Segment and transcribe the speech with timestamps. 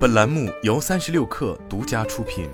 [0.00, 2.48] 本栏目由三十六氪独家出品。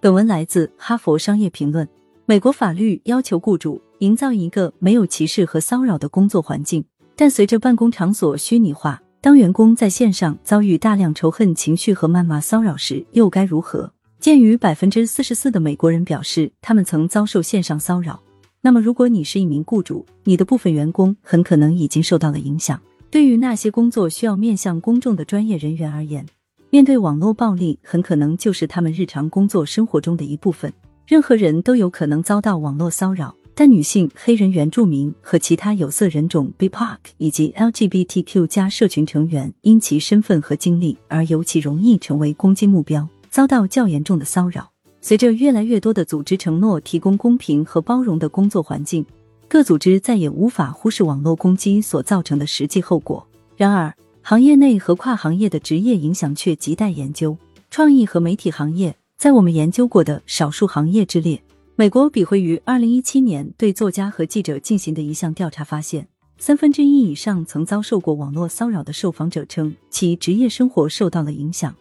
[0.00, 1.86] 本文来自《哈佛商业评论》。
[2.24, 6.84] 美国法律要求雇主营造一个没有歧视和骚扰的工作环境，
[7.14, 13.92] 但随着办公场所虚拟化，当员工在线上遭遇大量仇恨情绪和谩骂骚扰时，又该如何？
[14.18, 18.20] 鉴于百分之四十四的美国人表示他们曾遭受线上骚扰，
[18.62, 22.82] 那么如果你是一名雇主，你的部分员工很可能已经受到了影响。
[23.16, 26.26] 对于那些工作需要面向公众的专业人员而言，
[26.68, 30.70] 面对网络暴力很可能就是他们日常工作生活中的一部分。
[31.06, 44.70] 任何人都有可能遭到网络骚扰，但女性、黑人、原住民和其他有色人种 （BIPOC） 以及 LGBTQ 加社群成员因其身份和经历而尤其容易成为攻击目标，遭到较严重的骚扰。
[45.00, 49.06] 随着越来越多的组织承诺提供公平和包容的工作环境。
[49.48, 53.26] 各组织再也无法忽视网络攻击所造成的实际后果。
[53.56, 57.36] 然而，行业内和跨行业的职业影响却亟待研究。
[57.70, 61.42] 创意和媒体行业在我们研究过的少数行业之列。
[61.74, 71.74] 美国笔会于二零一七年对作家和记者进行的一项调查发现，三分之一以上曾遭受过网络骚扰的受访者称其职业生活受到了影响。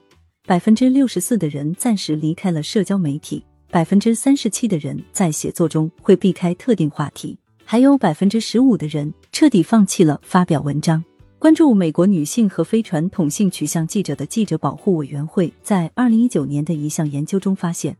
[0.45, 7.38] 百分之六十四的人暂时离开了社交媒体，百分之三十七的人在写作中会避开特定话题。
[7.67, 11.03] 还有百分之十五的人彻底放弃了发表文章。
[11.39, 17.97] 关注美国女性和非传统性取向记者的记者保护委员会在二零一九年的一项研究中发现，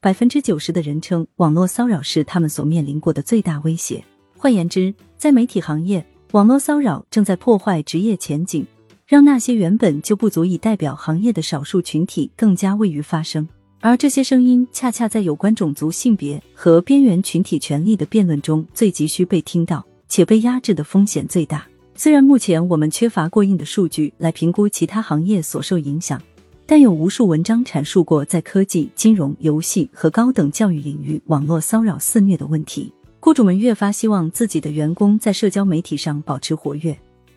[0.00, 4.04] 百分之九十的人称网络骚扰是他们所面临过的最大威胁。
[4.36, 8.66] 换言之，在媒体行业，网络骚扰正在破坏职业前景，
[9.06, 13.48] 让那些原本就不足以代表行业的少数群体更加位于发声。
[13.80, 21.66] 而这些声音恰恰在有关种族、性别和边缘群体权利的辩论中最急需被听到，且被压制的风险最大。
[21.94, 26.20] 虽然目前我们缺乏过硬的数据来评估其他行业所受影响，
[26.66, 32.92] 但有无数文章阐述过在科技、金融、游戏和高等教育领域网络骚扰肆虐的问题。
[33.20, 36.96] 雇主们越发希望自己的员工在社交媒体上保持活跃。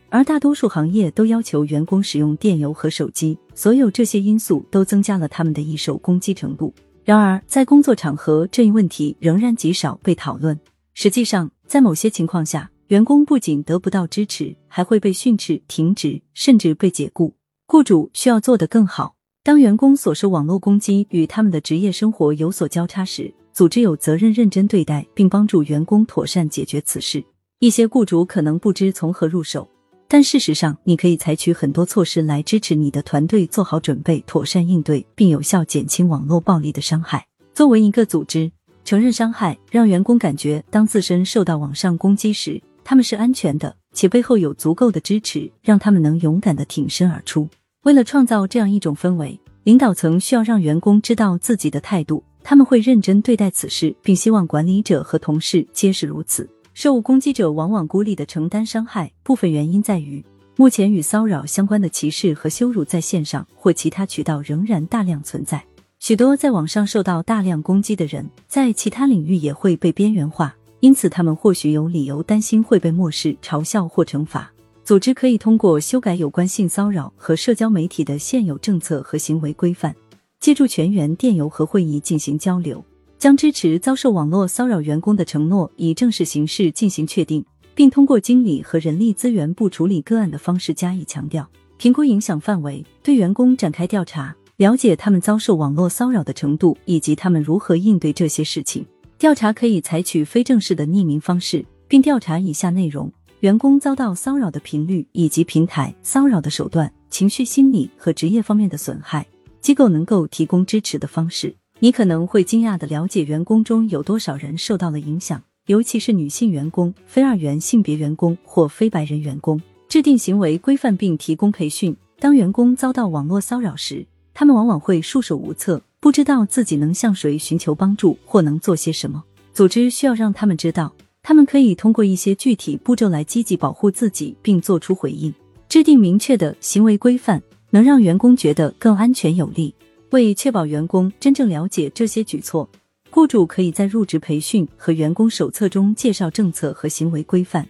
[0.10, 6.74] 而大多数行业都要求员工使用电邮和手机，所有这些因素都增加了他们的易受攻击程度。
[7.06, 10.60] 然而，在工作场合，这一问题仍然极少被讨论。
[10.94, 17.34] 实际上，在某些情况下，员工不仅得不到支持，还会被训斥、停职，甚至被解雇。
[17.68, 19.16] 雇主需要做得更好。
[19.44, 27.24] 当员工所受网络攻击与他们的职业生活有所交叉时，组织有责任认真对待，并帮助员工妥善解决此事。
[27.60, 29.68] 一些雇主可能不知从何入手。
[30.12, 37.24] 但事实上，你可以采取很多措施来支持你的团队做好准备、妥善应对，并有效减轻网络暴力的伤害。
[37.54, 38.52] 作为一个组织，
[38.84, 47.48] 承认伤害，让员工感觉当自身受到网上攻击时，他们是安全的，且背后有足够的支持，让他们能勇敢的挺身而出。
[47.84, 56.50] 为了创造这样一种氛围，领导层需要让员工知道自己的态度，他们会认真对待此事，并希望管理者和同事皆是如此。
[56.82, 60.24] 受攻击者往往孤立的承担伤害，部分原因在于
[60.56, 65.62] 目前与骚扰相关的歧视和羞辱在线上或其他渠道仍然大量存在。
[66.00, 74.50] 许多在网上受到大量攻击的人，在其他领域也会被边缘化，因此他们或许有理由担心会被漠视、嘲笑或惩罚。
[74.86, 79.94] 组织可以通过修改有关性骚扰和社交媒体的现有政策和行为规范，
[80.40, 82.82] 借助全员电邮和会议进行交流。
[83.20, 87.44] 将支持遭受网络骚扰员工的承诺以正式形式进行确定，
[87.76, 91.46] 并通过经理和人力资源部处理个案的方式加以强调。
[91.78, 98.86] 评估影响范围，对员工展开调查，了解他们遭受网络骚扰的程度以及他们如何应对这些事情。
[99.18, 109.28] 调查可以采取非正式的匿名方式，并调查以下内容：员工遭到骚扰的频率以及平台骚扰的手段、情绪、心理和职业方面的损害，
[109.60, 111.54] 机构能够提供支持的方式。
[111.82, 119.62] 你可能会惊讶的了解，员工中有多少人受到了影响，尤其是女性员工、非二元性别员工或非白人员工。
[119.88, 121.96] 制定行为规范并提供培训。
[122.20, 129.24] 当员工遭到网络骚扰时，他们往往会束手无策，不知道自己能向谁寻求帮助或能做些什么。
[129.54, 130.94] 组织需要让他们知道，
[131.24, 135.34] 他们可以通过一些具体步骤来积极保护自己，并做出回应。
[135.70, 139.74] 制定明确的行为规范，能让员工觉得更安全有力。
[140.12, 142.68] 为确保员工真正了解这些举措，
[143.12, 147.68] 雇主可以在入职培训和员工手册中介绍政策和行为规范，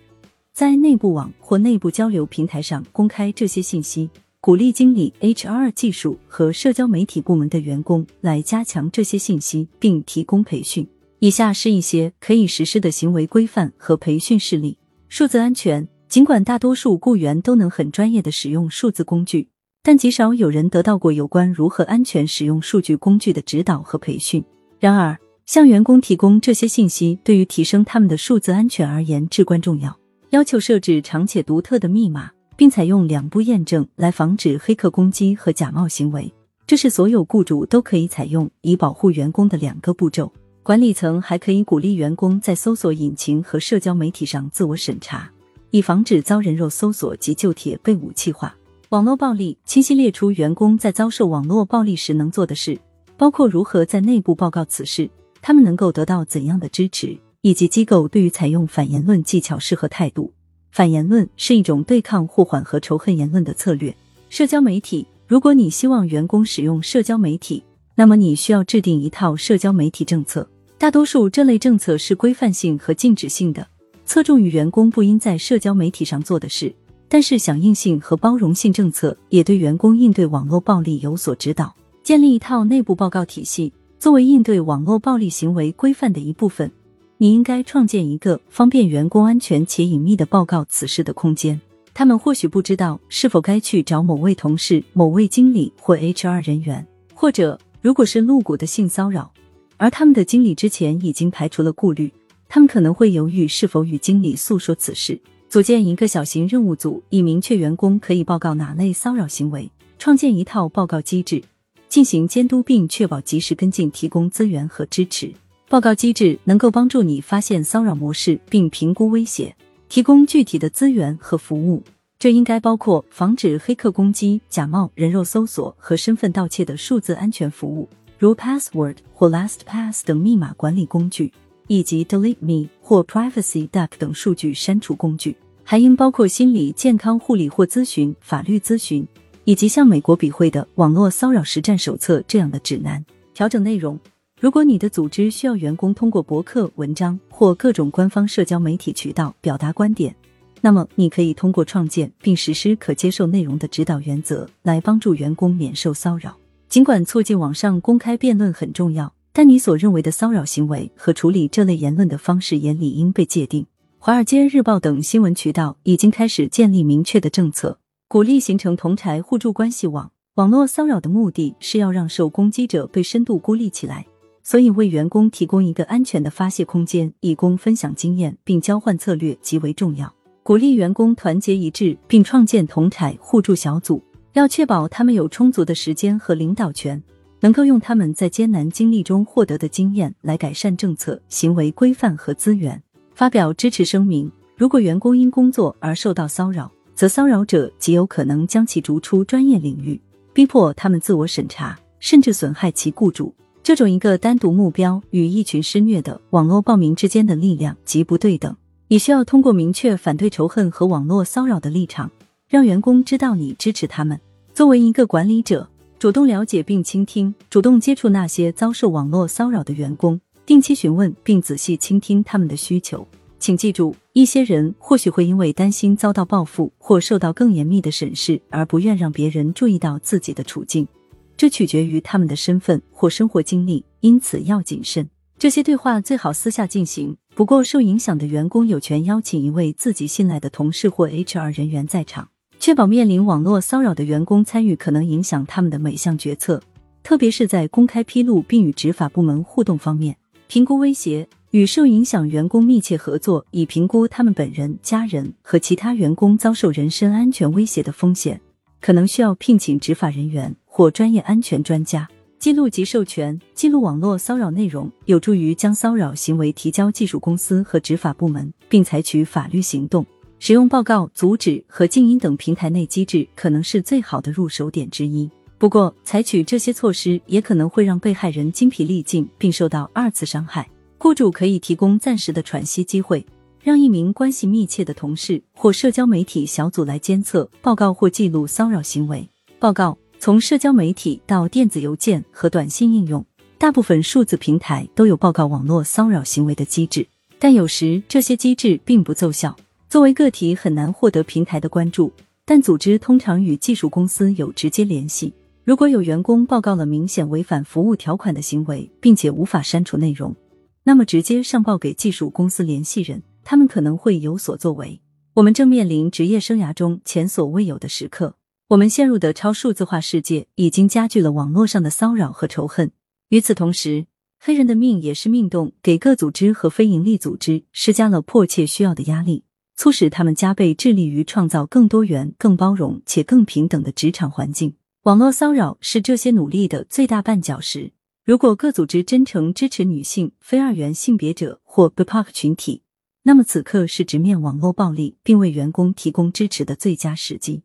[0.53, 4.09] 在内部网或内部交流平台上公开这些信息，
[4.39, 10.87] 鼓励经理、HR、技术和社交媒体部门的员工来加强这些信息，并提供培训。
[11.19, 14.77] 以下是一些可以实施的行为规范和培训事例：
[15.09, 15.87] 数字安全。
[16.07, 19.49] 尽管大多数雇员都能很专业的使用数字工具，
[19.81, 24.43] 但极少有人得到过有关如何安全使用数据工具的指导和培训。
[24.79, 29.97] 然而，向员工提供这些信息，对于提升他们的数字安全而言至关重要。
[30.29, 36.31] 要求设置长且独特的密码，并采用两步验证来防止黑客攻击和假冒行为，
[36.67, 40.31] 这是所有雇主都可以采用以保护员工的两个步骤。
[40.61, 45.31] 管理层还可以鼓励员工在搜索引擎和社交媒体上自我审查，
[45.71, 48.55] 以防止遭人肉搜索及旧帖被武器化。
[48.89, 52.75] 网络暴力清晰列出员工在遭受网络暴力时能做的事，
[53.17, 55.07] 包括如何在内部报告此事，
[55.43, 60.33] 他们能够得到怎样的支持，以及机构对于采用反言论技巧适合态度。
[60.71, 63.95] 反言论是一种对抗或缓和仇恨言论的策略。
[64.27, 67.63] 社交媒体，如果你希望员工使用社交媒体，
[67.93, 70.49] 那么你需要制定一套社交媒体政策。
[70.79, 73.67] 大多数这类政策是规范性和禁止性的，
[74.07, 76.73] 侧重于员工不应在社交媒体上做的事。
[77.09, 81.75] 但是响应性和包容性政策也对员工应对网络暴力有所指导。
[82.03, 86.71] 建立一套内部报告体系，作为应对网络暴力行为规范的一部分，
[87.17, 91.59] 你应该创建一个方便员工安全且隐秘的报告此事的空间。
[91.93, 99.31] 他们或许不知道是否该去找某位同事、某位经理或 HR 人员，或者如果是露骨的性骚扰。
[99.77, 102.11] 而他们的经理之前已经排除了顾虑，
[102.47, 105.19] 他们可能会犹豫是否与经理诉说此事。
[105.49, 109.67] 组建一个小型任务组，以明确员工可以报告哪类骚扰行为。
[109.97, 111.41] 创建一套报告机制，
[111.87, 115.33] 进行监督并确保及时跟进，提供资源和支持。
[115.67, 119.55] 报告机制能够帮助你发现骚扰模式并评估威胁，
[119.89, 121.81] 提供具体的资源和服务。
[122.19, 127.89] 这应该包括防止黑客攻击、假冒人肉搜索和身份盗窃的数字安全服务。
[128.19, 131.33] 如 Password 或 LastPass 等密码管理工具，
[131.69, 139.07] 以及 Delete Me 或 Privacy Duck 等数据删除工具，还应包括心理健康护理或咨询、法律咨询，
[139.43, 143.05] 以及像美国笔会的网络骚扰实战手册这样的指南。
[143.35, 143.99] 调整内容：
[144.41, 150.15] 如果你的组织需要员工通过博客、文章或各种官方社交媒体渠道表达观点，
[150.61, 156.35] 那么你可以通过创建并实施可接受内容的指导原则来帮助员工免受骚扰。
[156.67, 163.65] 尽管促进网上公开辩论很重要，但你所认为的骚扰行为和处理这类言论的方式也理应被界定。
[163.97, 170.11] 华尔街日报等新闻渠道已经开始建立明确的政策，鼓励形成同柴互助关系网。
[170.35, 174.05] 网络骚扰的目的是要让受攻击者被深度孤立起来，
[174.43, 180.13] 所以为员工提供一个安全的发泄空间，以供分享经验并交换策略极为重要。
[180.43, 184.03] 鼓励员工团结一致，并创建同柴互助小组。
[184.33, 187.01] 要确保他们有充足的时间和领导权，
[187.39, 192.81] 能够用他们在艰难经历中获得的经验来改善政策、行为规范和资源。
[193.13, 199.99] 发表支持声明：如果员工因工作而受到骚扰，则骚扰者极有可能将其逐出专业领域，
[200.33, 203.33] 逼迫他们自我审查，甚至损害其雇主。
[203.61, 208.55] 这种一个单独目标与一群施虐的网络暴民之间的力量极不对等。
[208.87, 212.09] 你需要通过明确反对仇恨和网络骚扰的立场。
[212.49, 214.19] 让员工知道你支持他们。
[214.55, 215.69] 作为一个管理者，
[215.99, 223.05] 主动了解并倾听，主动接触那些遭受网络骚扰的员工，定期询问并仔细倾听他们的需求。
[223.37, 230.87] 请记住，一些人或许会因为担心遭到报复或受到更严密的审视，而不愿让别人注意到自己的处境。
[231.35, 235.09] 这取决于他们的身份或生活经历，因此要谨慎。
[235.37, 237.17] 这些对话最好私下进行。
[237.35, 242.29] 不过，受影响的员工有权邀请一位自己信赖的同事或 HR 人员在场。
[242.59, 246.61] 确保面临网络骚扰的员工参与可能影响他们的每项决策，
[247.01, 250.17] 特别是在公开披露并与执法部门互动方面。
[250.49, 258.39] 评估威胁与受影响员工密切合作，以评估他们本人、家人和其他员工遭受人身安全威胁的风险。
[258.81, 262.09] 可能需要聘请执法人员或专业安全专家。
[262.39, 270.05] 记录及授权记录网络骚扰内容，有助于将骚扰行为提交技术公司和执法部门，并采取法律行动。
[270.39, 275.29] 使用报告、阻止和静音等平台内机制可能是最好的入手点之一。
[275.57, 280.67] 不过，采取这些措施也可能会让被害人精疲力尽，并受到二次伤害。
[280.97, 283.25] 雇主可以提供暂时的喘息机会，
[283.61, 289.27] 让一名关系密切的同事或社交媒体小组来监测、报告或记录骚扰行为。
[289.59, 293.25] 报告从社交媒体到电子邮件和短信应用，
[293.57, 297.05] 大部分数字平台都有报告网络骚扰行为的机制，
[297.37, 299.53] 但有时这些机制并不奏效。
[299.89, 302.13] 作为个体很难获得平台的关注，
[302.45, 305.33] 但组织通常与技术公司有直接联系。
[305.63, 310.35] 如果有员工报告了明显违反服务条款的行为，并且无法删除内容，
[310.83, 315.01] 那么直接上报给技术公司联系人，他们可能会有所作为。
[315.33, 318.35] 我们正面临职业生涯中前所未有的时刻。
[318.67, 322.91] 我们陷入的超数字化世界已经加剧了网络上的骚扰和仇恨。
[323.29, 324.05] 与此同时，
[324.39, 329.43] 黑人的命也是命动，给各组织和非营利组织施加了迫切需要的压力，
[329.79, 334.73] 促使他们加倍致力于创造更多元、更包容且更平等的职场环境。
[335.03, 337.93] 网络骚扰是这些努力的最大绊脚石。
[338.25, 342.81] 如果各组织真诚支持女性、非二元性别者或 BIPOC 群体，
[343.23, 347.61] 那么此刻是直面网络暴力并为员工提供支持的最佳时机。